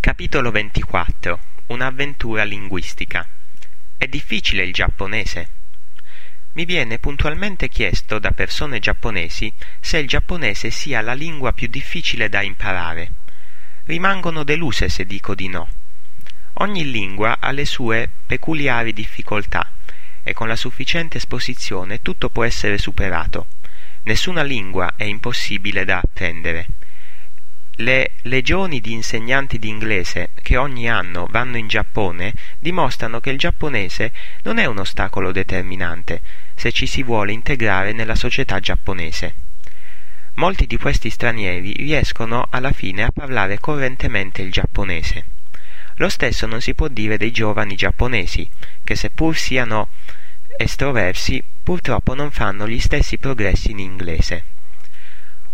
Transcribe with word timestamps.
Capitolo 0.00 0.52
24 0.52 1.40
Un'avventura 1.66 2.44
linguistica 2.44 3.26
È 3.96 4.06
difficile 4.06 4.62
il 4.62 4.72
giapponese? 4.72 5.48
Mi 6.52 6.64
viene 6.64 7.00
puntualmente 7.00 7.68
chiesto 7.68 8.20
da 8.20 8.30
persone 8.30 8.78
giapponesi 8.78 9.52
se 9.80 9.98
il 9.98 10.06
giapponese 10.06 10.70
sia 10.70 11.00
la 11.00 11.14
lingua 11.14 11.52
più 11.52 11.66
difficile 11.66 12.28
da 12.28 12.42
imparare. 12.42 13.10
Rimangono 13.86 14.44
deluse 14.44 14.88
se 14.88 15.04
dico 15.04 15.34
di 15.34 15.48
no. 15.48 15.68
Ogni 16.54 16.88
lingua 16.88 17.38
ha 17.40 17.50
le 17.50 17.64
sue 17.64 18.08
peculiari 18.24 18.92
difficoltà 18.92 19.68
e 20.22 20.32
con 20.32 20.46
la 20.46 20.56
sufficiente 20.56 21.16
esposizione 21.16 22.02
tutto 22.02 22.30
può 22.30 22.44
essere 22.44 22.78
superato. 22.78 23.48
Nessuna 24.02 24.42
lingua 24.42 24.94
è 24.96 25.04
impossibile 25.04 25.84
da 25.84 25.98
apprendere. 25.98 26.66
Le 27.80 28.10
legioni 28.22 28.80
di 28.80 28.92
insegnanti 28.92 29.56
di 29.56 29.68
inglese 29.68 30.30
che 30.42 30.56
ogni 30.56 30.90
anno 30.90 31.28
vanno 31.30 31.58
in 31.58 31.68
Giappone 31.68 32.34
dimostrano 32.58 33.20
che 33.20 33.30
il 33.30 33.38
giapponese 33.38 34.10
non 34.42 34.58
è 34.58 34.64
un 34.64 34.78
ostacolo 34.78 35.30
determinante 35.30 36.20
se 36.56 36.72
ci 36.72 36.86
si 36.86 37.04
vuole 37.04 37.30
integrare 37.30 37.92
nella 37.92 38.16
società 38.16 38.58
giapponese. 38.58 39.34
Molti 40.34 40.66
di 40.66 40.76
questi 40.76 41.08
stranieri 41.08 41.72
riescono 41.74 42.48
alla 42.50 42.72
fine 42.72 43.04
a 43.04 43.12
parlare 43.12 43.60
correntemente 43.60 44.42
il 44.42 44.50
giapponese. 44.50 45.24
Lo 45.98 46.08
stesso 46.08 46.48
non 46.48 46.60
si 46.60 46.74
può 46.74 46.88
dire 46.88 47.16
dei 47.16 47.30
giovani 47.30 47.76
giapponesi, 47.76 48.50
che 48.82 48.96
seppur 48.96 49.36
siano 49.36 49.90
estroversi, 50.56 51.40
purtroppo 51.62 52.14
non 52.14 52.32
fanno 52.32 52.66
gli 52.66 52.80
stessi 52.80 53.18
progressi 53.18 53.70
in 53.70 53.78
inglese. 53.78 54.57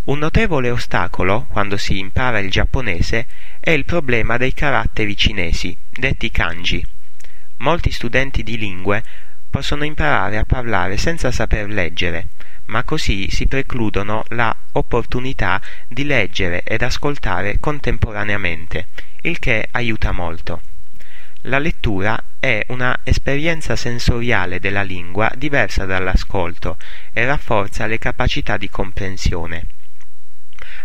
Un 0.07 0.19
notevole 0.19 0.69
ostacolo, 0.69 1.47
quando 1.49 1.79
si 1.79 1.99
impara 1.99 2.39
il 2.39 2.51
giapponese, 2.51 3.27
è 3.59 3.71
il 3.71 3.87
problema 3.87 4.37
dei 4.37 4.53
caratteri 4.53 5.17
cinesi, 5.17 5.75
detti 5.91 6.31
kanji. 6.31 6.87
Molti 7.59 7.91
studenti 7.91 8.43
di 8.43 8.59
lingue 8.59 9.03
possono 9.49 9.83
imparare 9.83 10.37
a 10.37 10.45
parlare 10.45 10.99
senza 10.99 11.31
saper 11.31 11.71
leggere, 11.71 12.29
ma 12.67 12.85
così 12.85 13.31
si 13.31 13.47
precludono 13.47 14.25
la 14.29 14.55
opportunità 14.73 15.59
di 15.89 16.05
leggere 16.05 16.65
ed 16.65 16.83
ascoltare 16.83 17.59
contemporaneamente, 17.59 18.89
il 19.23 19.39
che 19.39 19.69
aiuta 19.71 20.13
molto. 20.13 20.61
La 21.47 21.59
lettura 21.59 22.23
è 22.39 22.63
una 22.69 23.01
esperienza 23.05 23.75
sensoriale 23.75 24.61
della 24.61 24.83
lingua 24.83 25.33
diversa 25.35 25.87
dall'ascolto 25.87 26.77
e 27.11 27.25
rafforza 27.25 27.87
le 27.87 27.97
capacità 27.97 28.59
di 28.59 28.69
comprensione. 28.69 29.67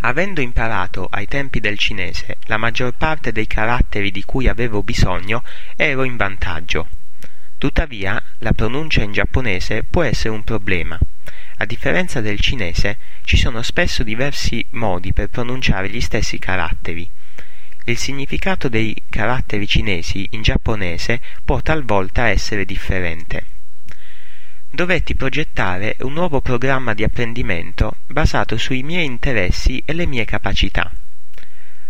Avendo 0.02 0.40
imparato 0.40 1.08
ai 1.10 1.28
tempi 1.28 1.60
del 1.60 1.78
cinese 1.78 2.38
la 2.46 2.56
maggior 2.56 2.94
parte 2.94 3.34
dei 3.34 3.48
caratteri 3.48 4.12
di 4.12 4.24
cui 4.24 4.48
avevo 4.48 4.82
bisogno, 4.82 5.44
ero 5.76 6.04
in 6.04 6.16
vantaggio. 6.16 6.88
Tuttavia, 7.58 8.22
la 8.38 8.54
pronuncia 8.54 9.04
in 9.04 9.12
giapponese 9.12 9.84
può 9.84 10.04
essere 10.04 10.30
un 10.30 10.44
problema. 10.44 10.98
A 11.58 11.66
differenza 11.66 12.22
del 12.22 12.40
cinese, 12.40 12.98
ci 13.24 13.36
sono 13.36 13.62
spesso 13.62 14.02
diversi 14.04 14.66
modi 14.72 15.12
per 15.12 15.28
pronunciare 15.28 15.90
gli 15.90 16.00
stessi 16.00 16.40
caratteri. 16.40 17.10
Il 17.84 17.98
significato 17.98 18.70
dei 18.70 18.96
caratteri 19.10 19.68
cinesi 19.68 20.26
in 20.32 20.42
giapponese 20.42 21.20
può 21.44 21.60
talvolta 21.60 22.28
essere 22.28 22.64
differente 22.64 23.58
dovetti 24.72 25.16
progettare 25.16 25.96
un 26.02 26.14
nuovo 26.14 26.42
programma 26.42 26.94
di 26.94 27.04
apprendimento 27.04 27.96
basato 28.06 28.56
sui 28.56 28.84
miei 28.84 29.06
interessi 29.06 29.82
e 29.84 29.94
le 29.94 30.06
mie 30.06 30.26
capacità. 30.26 30.92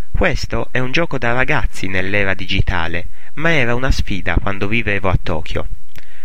Questo 0.09 0.69
è 0.71 0.79
un 0.79 0.91
gioco 0.91 1.17
da 1.17 1.33
ragazzi 1.33 1.87
nell'era 1.87 2.33
digitale, 2.33 3.07
ma 3.35 3.51
era 3.51 3.75
una 3.75 3.91
sfida 3.91 4.37
quando 4.41 4.67
vivevo 4.67 5.09
a 5.09 5.19
Tokyo. 5.21 5.67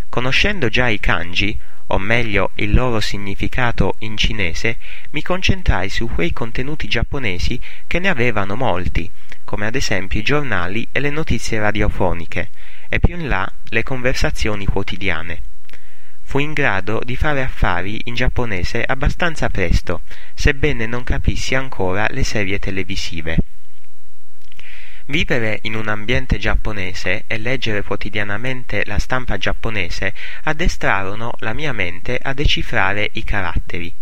Conoscendo 0.08 0.69
già 0.69 0.86
i 0.88 1.00
kanji, 1.00 1.58
o 1.88 1.98
meglio 1.98 2.52
il 2.55 2.72
loro 2.72 3.00
significato 3.00 3.97
in 3.98 4.16
cinese, 4.16 4.78
mi 5.10 5.22
concentrai 5.22 5.88
su 5.91 6.09
quei 6.09 6.32
contenuti 6.32 6.87
giapponesi 6.87 7.60
che 7.88 7.98
ne 7.98 8.09
avevano 8.09 8.54
molti, 8.54 9.10
come 9.43 9.66
ad 9.66 9.75
esempio 9.75 10.20
i 10.20 10.25
giornali 10.25 10.87
e 10.93 11.00
le 11.00 11.10
notizie 11.10 11.59
radiofoniche, 11.59 12.50
e 12.88 13.00
più 13.00 13.19
in 13.19 13.26
là 13.26 13.50
le 13.70 13.82
conversazioni 13.82 14.66
quotidiane 14.66 15.53
fu 16.25 16.39
in 16.39 16.53
grado 16.53 17.01
di 17.05 17.15
fare 17.15 17.43
affari 17.43 18.01
in 18.05 18.15
giapponese 18.15 18.83
abbastanza 18.83 19.49
presto, 19.49 20.03
sebbene 20.35 20.87
non 20.87 21.05
capissi 21.05 21.55
ancora 21.55 22.07
le 22.11 22.25
serie 22.25 22.59
televisive. 22.59 23.37
Vivere 25.07 25.59
in 25.62 25.75
un 25.75 25.89
ambiente 25.89 26.39
giapponese 26.39 27.25
e 27.27 27.39
leggere 27.39 27.83
quotidianamente 27.83 28.85
la 28.87 28.99
stampa 28.99 29.37
giapponese 29.37 30.15
addestrarono 30.45 31.35
la 31.41 31.53
mia 31.53 31.73
mente 31.73 32.19
a 32.21 32.33
decifrare 32.33 33.11
i 33.12 33.23
caratteri. 33.23 33.93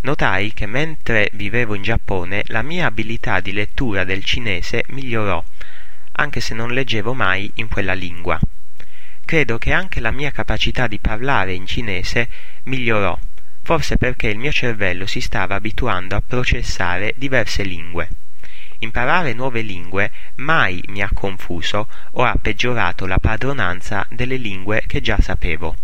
Notai 0.00 0.52
che 0.52 0.66
mentre 0.66 1.30
vivevo 1.32 1.74
in 1.74 1.82
Giappone 1.82 2.42
la 2.46 2.62
mia 2.62 2.86
abilità 2.86 3.40
di 3.40 3.52
lettura 3.52 4.04
del 4.04 4.24
cinese 4.24 4.82
migliorò, 4.88 5.42
anche 6.12 6.40
se 6.40 6.54
non 6.54 6.70
leggevo 6.70 7.14
mai 7.14 7.50
in 7.54 7.68
quella 7.68 7.94
lingua 7.94 8.38
credo 9.26 9.58
che 9.58 9.72
anche 9.72 9.98
la 9.98 10.12
mia 10.12 10.30
capacità 10.30 10.86
di 10.86 11.00
parlare 11.00 11.52
in 11.52 11.66
cinese 11.66 12.28
migliorò, 12.62 13.18
forse 13.60 13.96
perché 13.96 14.28
il 14.28 14.38
mio 14.38 14.52
cervello 14.52 15.04
si 15.04 15.20
stava 15.20 15.56
abituando 15.56 16.14
a 16.14 16.22
processare 16.24 17.12
diverse 17.16 17.64
lingue. 17.64 18.08
Imparare 18.78 19.32
nuove 19.32 19.62
lingue 19.62 20.12
mai 20.36 20.80
mi 20.86 21.02
ha 21.02 21.10
confuso 21.12 21.88
o 22.12 22.22
ha 22.22 22.36
peggiorato 22.40 23.04
la 23.06 23.18
padronanza 23.18 24.06
delle 24.10 24.36
lingue 24.36 24.84
che 24.86 25.00
già 25.00 25.18
sapevo. 25.20 25.74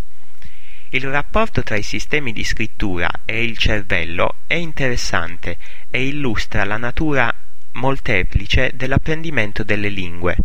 Il 0.90 1.10
rapporto 1.10 1.64
tra 1.64 1.76
i 1.76 1.82
sistemi 1.82 2.32
di 2.32 2.44
scrittura 2.44 3.10
e 3.24 3.42
il 3.42 3.58
cervello 3.58 4.36
è 4.46 4.54
interessante 4.54 5.56
e 5.90 6.06
illustra 6.06 6.64
la 6.64 6.76
natura 6.76 7.34
molteplice 7.72 8.70
dell'apprendimento 8.74 9.64
delle 9.64 9.88
lingue. 9.88 10.36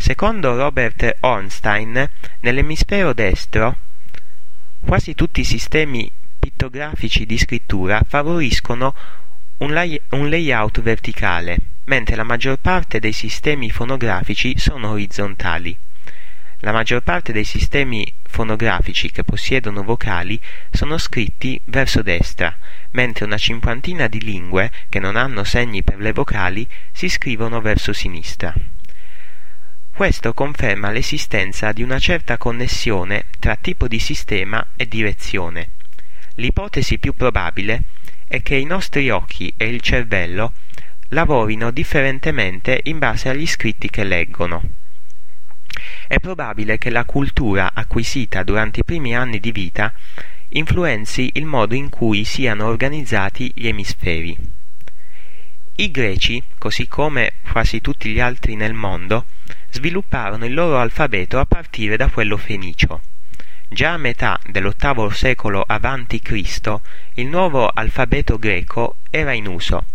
Secondo 0.00 0.56
Robert 0.56 1.18
Ornstein, 1.20 2.08
nell'emisfero 2.40 3.12
destro 3.12 3.76
quasi 4.80 5.14
tutti 5.14 5.40
i 5.40 5.44
sistemi 5.44 6.10
pittografici 6.38 7.26
di 7.26 7.36
scrittura 7.36 8.00
favoriscono 8.08 8.94
un, 9.58 9.74
lay- 9.74 10.00
un 10.12 10.30
layout 10.30 10.80
verticale, 10.80 11.58
mentre 11.84 12.16
la 12.16 12.22
maggior 12.22 12.56
parte 12.56 12.98
dei 12.98 13.12
sistemi 13.12 13.70
fonografici 13.70 14.58
sono 14.58 14.92
orizzontali. 14.92 15.76
La 16.60 16.72
maggior 16.72 17.02
parte 17.02 17.32
dei 17.32 17.44
sistemi 17.44 18.10
fonografici 18.22 19.10
che 19.10 19.22
possiedono 19.22 19.82
vocali 19.82 20.40
sono 20.70 20.96
scritti 20.96 21.60
verso 21.66 22.00
destra, 22.00 22.56
mentre 22.92 23.26
una 23.26 23.36
cinquantina 23.36 24.06
di 24.06 24.22
lingue 24.22 24.70
che 24.88 24.98
non 24.98 25.16
hanno 25.16 25.44
segni 25.44 25.82
per 25.82 25.98
le 25.98 26.14
vocali 26.14 26.66
si 26.90 27.10
scrivono 27.10 27.60
verso 27.60 27.92
sinistra. 27.92 28.54
Questo 29.92 30.32
conferma 30.32 30.90
l'esistenza 30.90 31.72
di 31.72 31.82
una 31.82 31.98
certa 31.98 32.38
connessione 32.38 33.24
tra 33.38 33.56
tipo 33.56 33.86
di 33.86 33.98
sistema 33.98 34.66
e 34.76 34.88
direzione. 34.88 35.70
L'ipotesi 36.36 36.98
più 36.98 37.14
probabile 37.14 37.82
è 38.26 38.40
che 38.42 38.54
i 38.54 38.64
nostri 38.64 39.10
occhi 39.10 39.52
e 39.56 39.68
il 39.68 39.80
cervello 39.80 40.52
lavorino 41.08 41.70
differentemente 41.70 42.80
in 42.84 42.98
base 42.98 43.28
agli 43.28 43.46
scritti 43.46 43.90
che 43.90 44.04
leggono. 44.04 44.62
È 46.06 46.18
probabile 46.18 46.78
che 46.78 46.90
la 46.90 47.04
cultura 47.04 47.72
acquisita 47.74 48.42
durante 48.42 48.80
i 48.80 48.84
primi 48.84 49.14
anni 49.14 49.38
di 49.38 49.52
vita 49.52 49.92
influenzi 50.52 51.30
il 51.34 51.44
modo 51.44 51.74
in 51.74 51.88
cui 51.90 52.24
siano 52.24 52.66
organizzati 52.66 53.52
gli 53.54 53.68
emisferi. 53.68 54.36
I 55.80 55.90
greci, 55.90 56.42
così 56.58 56.86
come 56.88 57.32
quasi 57.50 57.80
tutti 57.80 58.10
gli 58.10 58.20
altri 58.20 58.54
nel 58.54 58.74
mondo, 58.74 59.24
svilupparono 59.70 60.44
il 60.44 60.52
loro 60.52 60.78
alfabeto 60.78 61.38
a 61.38 61.46
partire 61.46 61.96
da 61.96 62.08
quello 62.08 62.36
fenicio. 62.36 63.00
Già 63.66 63.94
a 63.94 63.96
metà 63.96 64.38
dell'ottavo 64.44 65.08
secolo 65.08 65.64
a.C. 65.66 66.80
il 67.14 67.26
nuovo 67.28 67.66
alfabeto 67.66 68.38
greco 68.38 68.96
era 69.08 69.32
in 69.32 69.46
uso, 69.46 69.86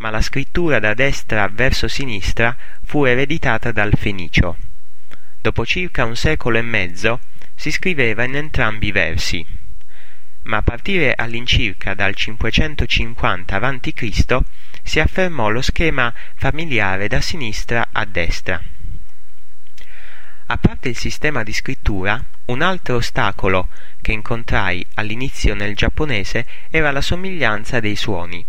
ma 0.00 0.10
la 0.10 0.20
scrittura 0.20 0.80
da 0.80 0.92
destra 0.92 1.48
verso 1.50 1.88
sinistra 1.88 2.54
fu 2.84 3.04
ereditata 3.04 3.72
dal 3.72 3.94
fenicio. 3.96 4.58
Dopo 5.40 5.64
circa 5.64 6.04
un 6.04 6.14
secolo 6.14 6.58
e 6.58 6.62
mezzo 6.62 7.20
si 7.54 7.70
scriveva 7.70 8.24
in 8.24 8.36
entrambi 8.36 8.88
i 8.88 8.92
versi, 8.92 9.46
ma 10.46 10.58
a 10.58 10.62
partire 10.62 11.14
all'incirca 11.14 11.94
dal 11.94 12.14
550 12.14 13.56
a.C. 13.56 14.38
si 14.82 15.00
affermò 15.00 15.48
lo 15.48 15.60
schema 15.60 16.12
familiare 16.36 17.08
da 17.08 17.20
sinistra 17.20 17.88
a 17.92 18.04
destra. 18.04 18.60
A 20.48 20.56
parte 20.58 20.88
il 20.88 20.96
sistema 20.96 21.42
di 21.42 21.52
scrittura, 21.52 22.22
un 22.46 22.62
altro 22.62 22.96
ostacolo 22.96 23.68
che 24.00 24.12
incontrai 24.12 24.86
all'inizio 24.94 25.54
nel 25.54 25.74
giapponese 25.74 26.46
era 26.70 26.92
la 26.92 27.00
somiglianza 27.00 27.80
dei 27.80 27.96
suoni. 27.96 28.44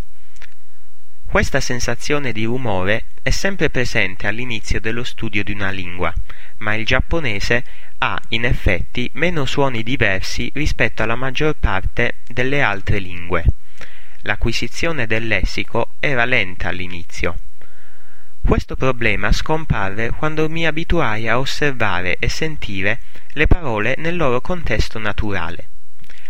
Questa 1.26 1.60
sensazione 1.60 2.30
di 2.30 2.44
rumore 2.44 3.06
è 3.20 3.30
sempre 3.30 3.68
presente 3.68 4.28
all'inizio 4.28 4.80
dello 4.80 5.02
studio 5.02 5.42
di 5.42 5.52
una 5.52 5.70
lingua, 5.70 6.14
ma 6.58 6.74
il 6.74 6.86
giapponese 6.86 7.64
ha 7.98 8.20
in 8.28 8.44
effetti 8.44 9.10
meno 9.14 9.44
suoni 9.44 9.82
diversi 9.82 10.50
rispetto 10.54 11.02
alla 11.02 11.16
maggior 11.16 11.54
parte 11.58 12.16
delle 12.26 12.62
altre 12.62 12.98
lingue. 12.98 13.44
L'acquisizione 14.22 15.06
del 15.06 15.26
lessico 15.26 15.90
era 15.98 16.24
lenta 16.24 16.68
all'inizio. 16.68 17.36
Questo 18.40 18.76
problema 18.76 19.32
scomparve 19.32 20.10
quando 20.10 20.48
mi 20.48 20.66
abituai 20.66 21.28
a 21.28 21.38
osservare 21.38 22.16
e 22.18 22.28
sentire 22.28 23.00
le 23.32 23.46
parole 23.46 23.94
nel 23.98 24.16
loro 24.16 24.40
contesto 24.40 24.98
naturale. 24.98 25.68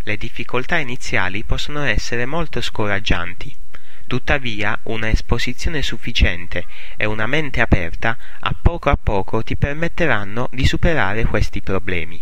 Le 0.03 0.17
difficoltà 0.17 0.77
iniziali 0.77 1.43
possono 1.43 1.83
essere 1.83 2.25
molto 2.25 2.61
scoraggianti. 2.61 3.55
Tuttavia, 4.09 4.79
una 4.85 5.07
esposizione 5.07 5.83
sufficiente 5.83 6.65
e 6.97 7.05
una 7.05 7.27
mente 7.27 7.61
aperta 7.61 8.17
a 8.39 8.55
poco 8.59 8.89
a 8.89 8.97
poco 8.97 9.43
ti 9.43 9.55
permetteranno 9.55 10.49
di 10.51 10.65
superare 10.65 11.25
questi 11.25 11.61
problemi. 11.61 12.19